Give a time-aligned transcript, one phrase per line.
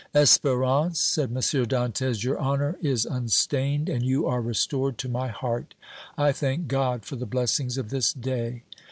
[0.15, 1.35] "Espérance," said M.
[1.35, 5.75] Dantès, "your honor is unstained and you are restored to my heart.
[6.17, 8.63] I thank God for the blessings of this day!"